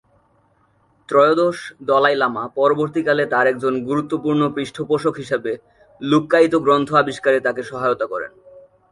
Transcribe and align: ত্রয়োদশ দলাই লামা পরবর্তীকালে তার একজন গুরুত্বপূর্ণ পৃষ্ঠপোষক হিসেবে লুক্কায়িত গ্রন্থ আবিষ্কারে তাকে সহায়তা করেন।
ত্রয়োদশ 1.09 1.57
দলাই 1.81 2.15
লামা 2.15 2.43
পরবর্তীকালে 2.57 3.23
তার 3.25 3.45
একজন 3.47 3.73
গুরুত্বপূর্ণ 3.85 4.41
পৃষ্ঠপোষক 4.55 5.13
হিসেবে 5.15 5.51
লুক্কায়িত 6.01 6.53
গ্রন্থ 6.65 6.89
আবিষ্কারে 6.93 7.39
তাকে 7.39 7.61
সহায়তা 7.63 8.05
করেন। 8.05 8.31